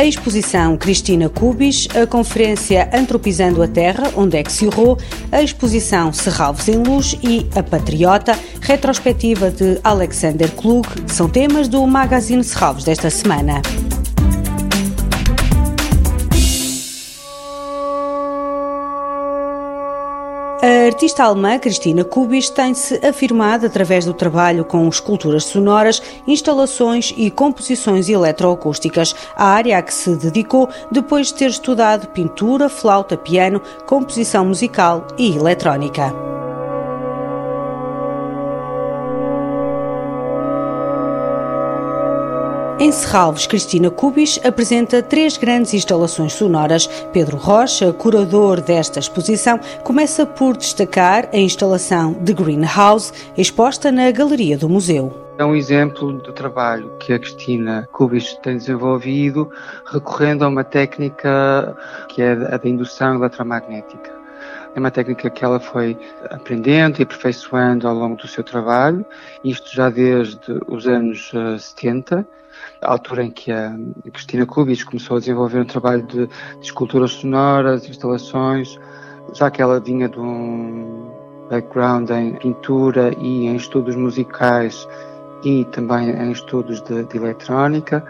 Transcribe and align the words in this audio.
A 0.00 0.04
exposição 0.06 0.78
Cristina 0.78 1.28
Cubis, 1.28 1.86
a 1.94 2.06
conferência 2.06 2.88
Antropizando 2.90 3.62
a 3.62 3.68
Terra, 3.68 4.10
onde 4.16 4.38
é 4.38 4.42
que 4.42 4.50
se 4.50 4.64
errou, 4.64 4.96
a 5.30 5.42
exposição 5.42 6.10
Serralves 6.10 6.68
em 6.68 6.82
Luz 6.82 7.18
e 7.22 7.46
A 7.54 7.62
Patriota, 7.62 8.32
retrospectiva 8.62 9.50
de 9.50 9.78
Alexander 9.84 10.50
Klug, 10.52 10.88
são 11.06 11.28
temas 11.28 11.68
do 11.68 11.86
Magazine 11.86 12.42
Serralves 12.42 12.84
desta 12.84 13.10
semana. 13.10 13.60
A 20.62 20.86
artista 20.86 21.24
alemã 21.24 21.58
Cristina 21.58 22.04
Kubis 22.04 22.50
tem-se 22.50 23.00
afirmado 23.06 23.64
através 23.64 24.04
do 24.04 24.12
trabalho 24.12 24.62
com 24.62 24.86
esculturas 24.86 25.44
sonoras, 25.44 26.02
instalações 26.26 27.14
e 27.16 27.30
composições 27.30 28.10
eletroacústicas, 28.10 29.16
a 29.34 29.46
área 29.46 29.78
a 29.78 29.82
que 29.82 29.94
se 29.94 30.14
dedicou 30.16 30.68
depois 30.90 31.28
de 31.28 31.34
ter 31.34 31.48
estudado 31.48 32.08
pintura, 32.08 32.68
flauta, 32.68 33.16
piano, 33.16 33.62
composição 33.86 34.44
musical 34.44 35.06
e 35.16 35.34
eletrónica. 35.34 36.29
Em 42.80 42.90
Serralves, 42.90 43.46
Cristina 43.46 43.90
Cubis 43.90 44.40
apresenta 44.42 45.02
três 45.02 45.36
grandes 45.36 45.74
instalações 45.74 46.32
sonoras. 46.32 46.86
Pedro 47.12 47.36
Rocha, 47.36 47.92
curador 47.92 48.58
desta 48.58 48.98
exposição, 48.98 49.60
começa 49.84 50.24
por 50.24 50.56
destacar 50.56 51.28
a 51.30 51.36
instalação 51.36 52.14
The 52.14 52.32
Greenhouse, 52.32 53.12
exposta 53.36 53.92
na 53.92 54.10
Galeria 54.10 54.56
do 54.56 54.66
Museu. 54.66 55.12
É 55.36 55.44
um 55.44 55.54
exemplo 55.54 56.14
do 56.14 56.32
trabalho 56.32 56.90
que 56.98 57.12
a 57.12 57.18
Cristina 57.18 57.86
Cubis 57.92 58.32
tem 58.42 58.56
desenvolvido, 58.56 59.50
recorrendo 59.92 60.46
a 60.46 60.48
uma 60.48 60.64
técnica 60.64 61.76
que 62.08 62.22
é 62.22 62.32
a 62.32 62.56
da 62.56 62.66
indução 62.66 63.14
eletromagnética. 63.16 64.19
É 64.74 64.78
uma 64.78 64.90
técnica 64.90 65.28
que 65.28 65.44
ela 65.44 65.58
foi 65.58 65.98
aprendendo 66.30 67.00
e 67.00 67.02
aperfeiçoando 67.02 67.88
ao 67.88 67.94
longo 67.94 68.16
do 68.16 68.28
seu 68.28 68.44
trabalho, 68.44 69.04
isto 69.42 69.74
já 69.74 69.90
desde 69.90 70.38
os 70.68 70.86
anos 70.86 71.32
70 71.58 72.20
eh, 72.20 72.40
a 72.82 72.92
altura 72.92 73.24
em 73.24 73.30
que 73.30 73.52
a 73.52 73.74
Cristina 74.12 74.46
Kubis 74.46 74.84
começou 74.84 75.16
a 75.16 75.20
desenvolver 75.20 75.60
um 75.60 75.64
trabalho 75.64 76.02
de, 76.02 76.26
de 76.26 76.32
esculturas 76.62 77.12
sonoras, 77.12 77.88
instalações, 77.88 78.78
já 79.34 79.50
que 79.50 79.60
ela 79.60 79.80
vinha 79.80 80.08
de 80.08 80.18
um 80.18 81.10
background 81.50 82.08
em 82.10 82.34
pintura 82.34 83.12
e 83.18 83.46
em 83.46 83.56
estudos 83.56 83.96
musicais 83.96 84.86
e 85.44 85.64
também 85.66 86.10
em 86.10 86.30
estudos 86.30 86.80
de, 86.82 87.04
de 87.04 87.16
eletrónica. 87.16 88.04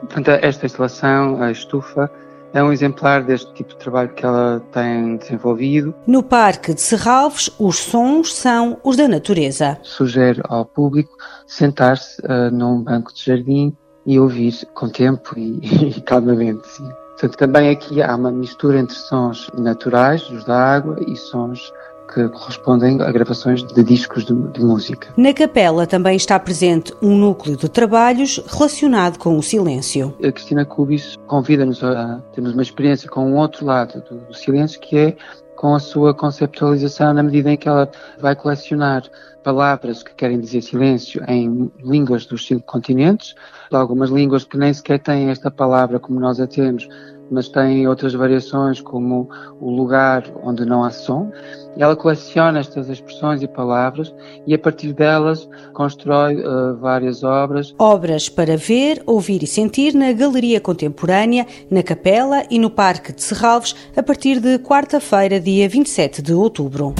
Portanto, 0.00 0.28
esta 0.28 0.66
instalação, 0.66 1.42
a 1.42 1.50
estufa, 1.50 2.10
é 2.54 2.62
um 2.62 2.72
exemplar 2.72 3.24
deste 3.24 3.52
tipo 3.52 3.70
de 3.70 3.76
trabalho 3.76 4.10
que 4.10 4.24
ela 4.24 4.62
tem 4.72 5.16
desenvolvido. 5.16 5.92
No 6.06 6.22
Parque 6.22 6.72
de 6.72 6.80
Serralves, 6.80 7.50
os 7.58 7.78
sons 7.78 8.32
são 8.32 8.78
os 8.84 8.96
da 8.96 9.08
natureza. 9.08 9.76
Sugere 9.82 10.40
ao 10.44 10.64
público 10.64 11.16
sentar-se 11.46 12.22
uh, 12.22 12.50
num 12.52 12.82
banco 12.82 13.12
de 13.12 13.24
jardim 13.24 13.76
e 14.06 14.20
ouvir 14.20 14.54
com 14.72 14.88
tempo 14.88 15.36
e, 15.36 15.58
e 15.98 16.00
calmamente. 16.00 16.66
Sim. 16.68 16.88
Portanto, 17.10 17.36
também 17.36 17.70
aqui 17.70 18.00
há 18.00 18.14
uma 18.14 18.30
mistura 18.30 18.78
entre 18.78 18.94
sons 18.94 19.50
naturais, 19.56 20.28
os 20.30 20.44
da 20.44 20.56
água, 20.56 20.96
e 21.06 21.16
sons 21.16 21.72
que 22.14 22.28
correspondem 22.28 23.02
a 23.02 23.10
gravações 23.10 23.64
de 23.64 23.82
discos 23.82 24.24
de, 24.24 24.34
de, 24.52 24.60
música. 24.64 25.08
Na 25.16 25.34
capela 25.34 25.84
também 25.86 26.16
está 26.16 26.38
presente 26.38 26.94
um 27.02 27.16
núcleo 27.16 27.56
de 27.56 27.68
trabalhos 27.68 28.40
relacionado 28.46 29.18
com 29.18 29.36
o 29.36 29.42
silêncio. 29.42 30.14
A 30.22 30.30
Cristina 30.30 30.64
Cubis 30.64 31.16
convida-nos 31.26 31.82
a 31.82 32.22
termos 32.32 32.52
uma 32.52 32.62
experiência 32.62 33.10
com 33.10 33.26
um 33.26 33.36
outro 33.36 33.66
lado 33.66 34.00
do, 34.08 34.18
do 34.26 34.34
silêncio, 34.34 34.80
que 34.80 34.96
é 34.96 35.16
com 35.56 35.74
a 35.74 35.80
sua 35.80 36.14
conceptualização 36.14 37.12
na 37.12 37.22
medida 37.22 37.50
em 37.50 37.56
que 37.56 37.68
ela 37.68 37.90
vai 38.20 38.36
colecionar 38.36 39.02
palavras 39.42 40.02
que 40.02 40.14
querem 40.14 40.40
dizer 40.40 40.62
silêncio 40.62 41.22
em 41.28 41.70
línguas 41.82 42.26
dos 42.26 42.46
cinco 42.46 42.64
continentes, 42.64 43.34
algumas 43.70 44.10
línguas 44.10 44.44
que 44.44 44.56
nem 44.56 44.72
sequer 44.72 44.98
têm 45.00 45.28
esta 45.30 45.50
palavra 45.50 46.00
como 46.00 46.18
nós 46.18 46.40
a 46.40 46.46
temos, 46.46 46.88
mas 47.30 47.48
têm 47.48 47.86
outras 47.88 48.14
variações 48.14 48.80
como 48.80 49.28
o 49.60 49.70
lugar 49.70 50.24
onde 50.42 50.64
não 50.64 50.84
há 50.84 50.90
som. 50.90 51.30
Ela 51.76 51.96
coleciona 51.96 52.60
estas 52.60 52.88
expressões 52.88 53.42
e 53.42 53.48
palavras 53.48 54.14
e 54.46 54.54
a 54.54 54.58
partir 54.58 54.92
delas 54.92 55.48
constrói 55.72 56.36
uh, 56.36 56.76
várias 56.76 57.24
obras. 57.24 57.74
Obras 57.78 58.28
para 58.28 58.56
ver, 58.56 59.02
ouvir 59.06 59.42
e 59.42 59.46
sentir 59.46 59.94
na 59.94 60.12
Galeria 60.12 60.60
Contemporânea, 60.60 61.46
na 61.70 61.82
Capela 61.82 62.44
e 62.48 62.58
no 62.58 62.70
Parque 62.70 63.12
de 63.12 63.22
Serralves 63.22 63.74
a 63.96 64.02
partir 64.02 64.40
de 64.40 64.58
quarta-feira, 64.58 65.40
dia 65.40 65.68
27 65.68 66.22
de 66.22 66.32
outubro. 66.32 66.94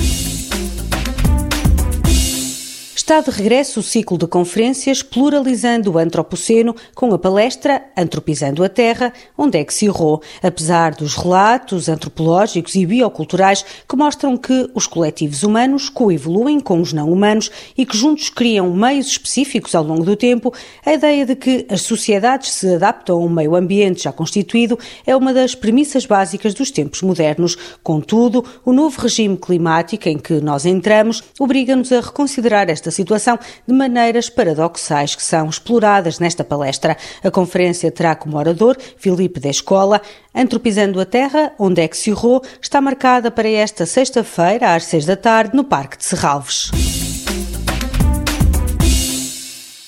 Está 3.05 3.21
de 3.21 3.31
regresso 3.31 3.81
o 3.81 3.83
ciclo 3.83 4.17
de 4.17 4.27
conferências 4.27 5.03
Pluralizando 5.03 5.93
o 5.93 5.99
Antropoceno 5.99 6.75
com 6.95 7.13
a 7.13 7.19
palestra 7.19 7.85
Antropizando 7.95 8.65
a 8.65 8.69
Terra, 8.71 9.13
onde 9.37 9.59
é 9.59 9.65
que 9.65 9.75
se 9.75 9.85
errou, 9.85 10.23
apesar 10.43 10.95
dos 10.95 11.15
relatos 11.15 11.91
antropológicos 11.91 12.75
e 12.75 12.87
bioculturais 12.87 13.63
que 13.87 13.95
mostram 13.95 14.39
que 14.39 14.71
os 14.75 14.87
coletivos 14.87 15.43
humanos 15.43 15.91
coevoluem 15.91 16.59
com 16.59 16.81
os 16.81 16.95
não 16.95 17.13
humanos 17.13 17.51
e 17.77 17.85
que 17.85 17.95
juntos 17.95 18.31
criam 18.31 18.73
meios 18.73 19.09
específicos 19.09 19.75
ao 19.75 19.85
longo 19.85 20.03
do 20.03 20.17
tempo, 20.17 20.51
a 20.83 20.95
ideia 20.95 21.27
de 21.27 21.37
que 21.37 21.67
as 21.69 21.83
sociedades 21.83 22.53
se 22.53 22.75
adaptam 22.75 23.17
a 23.17 23.21
um 23.23 23.29
meio 23.29 23.55
ambiente 23.55 24.05
já 24.05 24.13
constituído 24.13 24.79
é 25.05 25.15
uma 25.15 25.35
das 25.35 25.55
premissas 25.55 26.07
básicas 26.07 26.55
dos 26.55 26.71
tempos 26.71 27.03
modernos. 27.03 27.55
Contudo, 27.83 28.43
o 28.65 28.73
novo 28.73 28.99
regime 28.99 29.37
climático 29.37 30.09
em 30.09 30.17
que 30.17 30.41
nós 30.41 30.65
entramos 30.65 31.23
obriga-nos 31.39 31.93
a 31.93 32.01
reconsiderar 32.01 32.71
esta 32.71 32.94
situação 32.95 33.39
de 33.67 33.75
maneiras 33.75 34.31
paradoxais 34.31 35.15
que 35.15 35.23
são 35.23 35.49
exploradas 35.49 36.19
nesta 36.19 36.45
palestra. 36.45 36.97
A 37.23 37.31
conferência 37.31 37.91
terá 37.91 38.15
como 38.15 38.39
orador 38.39 38.77
Filipe 38.97 39.41
da 39.41 39.51
Escola. 39.51 40.01
Antropizando 40.35 41.01
a 41.01 41.05
Terra, 41.05 41.53
onde 41.59 41.83
é 41.83 41.89
que 41.89 41.97
se 41.97 42.11
errou, 42.11 42.43
está 42.61 42.81
marcada 42.81 43.31
para 43.31 43.49
esta 43.49 43.87
sexta-feira, 43.87 44.75
às 44.75 44.85
seis 44.85 45.05
da 45.05 45.17
tarde, 45.17 45.55
no 45.55 45.65
Parque 45.65 45.99
de 45.99 46.05
Serralves. 46.05 46.71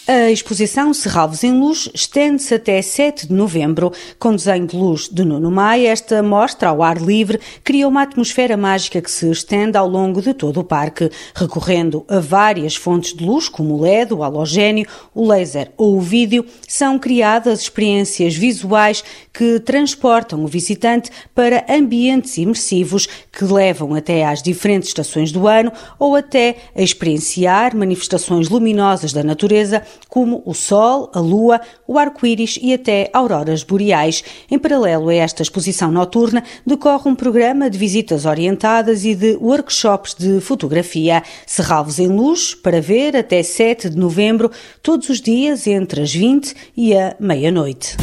A 0.08 0.30
exposição 0.30 0.94
Serralves 0.94 1.42
em 1.42 1.58
Luz 1.58 1.88
estende-se 1.92 2.54
até 2.54 2.80
7 2.80 3.26
de 3.26 3.34
novembro. 3.34 3.92
Com 4.20 4.36
desenho 4.36 4.64
de 4.64 4.76
luz 4.76 5.08
de 5.08 5.24
Nuno 5.24 5.50
Maia, 5.50 5.88
esta 5.88 6.22
mostra 6.22 6.68
ao 6.68 6.80
ar 6.80 7.02
livre 7.02 7.40
cria 7.64 7.88
uma 7.88 8.02
atmosfera 8.02 8.56
mágica 8.56 9.02
que 9.02 9.10
se 9.10 9.28
estende 9.28 9.76
ao 9.76 9.88
longo 9.88 10.22
de 10.22 10.32
todo 10.32 10.60
o 10.60 10.64
parque, 10.64 11.10
recorrendo 11.34 12.04
a 12.06 12.20
várias 12.20 12.76
fontes 12.76 13.14
de 13.14 13.24
luz, 13.24 13.48
como 13.48 13.74
o 13.74 13.80
LED, 13.80 14.14
o 14.14 14.22
halogénio, 14.22 14.86
o 15.12 15.26
laser 15.26 15.72
ou 15.76 15.96
o 15.96 16.00
vídeo, 16.00 16.46
são 16.68 17.00
criadas 17.00 17.62
experiências 17.62 18.36
visuais 18.36 19.02
que 19.32 19.58
transportam 19.58 20.44
o 20.44 20.46
visitante 20.46 21.10
para 21.34 21.66
ambientes 21.68 22.38
imersivos 22.38 23.08
que 23.32 23.44
levam 23.44 23.92
até 23.92 24.24
às 24.24 24.40
diferentes 24.40 24.88
estações 24.88 25.32
do 25.32 25.48
ano 25.48 25.72
ou 25.98 26.14
até 26.14 26.58
a 26.76 26.80
experienciar 26.80 27.74
manifestações 27.74 28.48
luminosas 28.48 29.12
da 29.12 29.24
natureza 29.24 29.82
como 30.08 30.42
o 30.44 30.54
Sol, 30.54 31.10
a 31.14 31.20
Lua, 31.20 31.60
o 31.86 31.98
arco-íris 31.98 32.58
e 32.60 32.72
até 32.72 33.10
auroras 33.12 33.62
boreais. 33.62 34.22
Em 34.50 34.58
paralelo 34.58 35.08
a 35.08 35.14
esta 35.14 35.42
exposição 35.42 35.90
noturna, 35.90 36.42
decorre 36.66 37.08
um 37.10 37.14
programa 37.14 37.68
de 37.68 37.78
visitas 37.78 38.24
orientadas 38.24 39.04
e 39.04 39.14
de 39.14 39.36
workshops 39.36 40.14
de 40.14 40.40
fotografia. 40.40 41.22
Serralvos 41.46 41.98
em 41.98 42.08
luz 42.08 42.54
para 42.54 42.80
ver 42.80 43.16
até 43.16 43.42
7 43.42 43.90
de 43.90 43.96
novembro, 43.96 44.50
todos 44.82 45.08
os 45.08 45.20
dias 45.20 45.66
entre 45.66 46.02
as 46.02 46.14
20 46.14 46.54
e 46.76 46.96
a 46.96 47.16
meia-noite. 47.18 47.96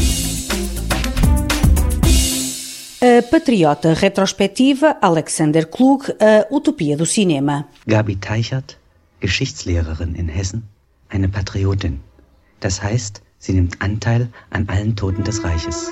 A 3.04 3.22
patriota 3.22 3.94
retrospectiva 3.94 4.96
Alexander 5.02 5.68
Klug, 5.68 6.06
a 6.22 6.48
utopia 6.50 6.96
do 6.96 7.06
cinema. 7.06 7.68
Gabi 7.86 8.16
Teichert, 8.16 8.78
Geschichtslehrerin 9.22 10.16
in 10.18 10.30
Hessen, 10.30 10.64
eine 11.14 11.30
Patriotin. 11.30 12.02
Das 12.60 12.82
heißt, 12.82 13.22
sie 13.38 13.54
nimmt 13.54 13.82
Anteil 13.82 14.30
an 14.50 14.68
allen 14.68 14.96
Toten 14.96 15.24
des 15.24 15.44
Reiches. 15.44 15.92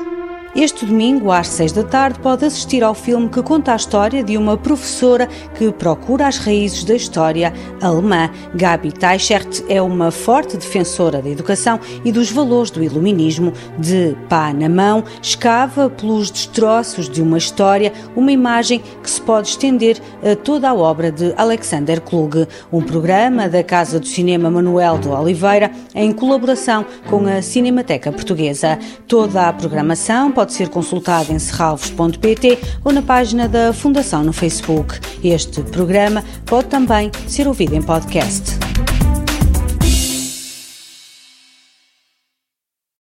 Este 0.54 0.86
domingo, 0.86 1.32
às 1.32 1.48
seis 1.48 1.72
da 1.72 1.82
tarde, 1.82 2.20
pode 2.20 2.44
assistir 2.44 2.84
ao 2.84 2.94
filme 2.94 3.30
que 3.30 3.42
conta 3.42 3.72
a 3.72 3.76
história 3.78 4.22
de 4.22 4.36
uma 4.38 4.58
professora 4.58 5.26
que 5.56 5.72
procura 5.72 6.28
as 6.28 6.38
raízes 6.38 6.84
da 6.84 6.94
história 6.94 7.54
alemã. 7.82 8.30
Gabi 8.54 8.92
Teichert 8.92 9.64
é 9.70 9.82
uma 9.82 10.12
forte 10.12 10.58
defensora 10.58 11.22
da 11.22 11.30
educação 11.30 11.80
e 12.04 12.12
dos 12.12 12.30
valores 12.30 12.70
do 12.70 12.84
iluminismo. 12.84 13.54
De 13.80 14.14
pá 14.28 14.52
na 14.52 14.68
mão, 14.68 15.06
escava 15.22 15.90
pelos 15.90 16.30
destroços 16.30 17.08
de 17.08 17.22
uma 17.22 17.38
história 17.38 17.94
uma 18.14 18.34
imagem 18.34 18.82
que 19.02 19.10
se 19.10 19.22
pode 19.22 19.48
estender 19.48 20.02
a 20.22 20.36
toda 20.36 20.70
a 20.70 20.76
obra 20.76 21.14
de 21.14 21.34
Alexander 21.38 22.02
Klug. 22.02 22.46
Um 22.74 22.82
programa 22.82 23.48
da 23.48 23.64
Casa 23.64 24.02
do 24.02 24.06
Cinema 24.06 24.52
Manuel 24.52 24.98
de 24.98 25.08
Oliveira 25.08 25.72
em 25.96 26.12
colaboração 26.12 26.86
com 27.10 27.26
a 27.26 27.42
Cinemateca 27.42 28.12
Portuguesa. 28.12 28.78
Toda 29.08 29.48
a 29.48 29.54
programação 29.54 30.30
pode 30.42 30.54
ser 30.54 30.70
consultado 30.70 31.32
em 31.32 31.38
serralvos.pt 31.38 32.58
ou 32.84 32.92
na 32.92 33.04
página 33.04 33.48
da 33.48 33.72
Fundação 33.72 34.24
no 34.24 34.34
Facebook. 34.34 35.00
Este 35.24 35.62
programa 35.62 36.24
pode 36.48 36.68
também 36.68 37.12
ser 37.28 37.48
ouvido 37.48 37.76
em 37.76 37.82
podcast. 37.82 38.71